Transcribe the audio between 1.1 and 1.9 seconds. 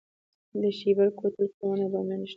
کوتل پروان او